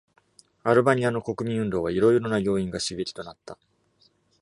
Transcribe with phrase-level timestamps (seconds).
[0.63, 3.59] アルバニアの国民運動は、いろいろな要因が刺激となった。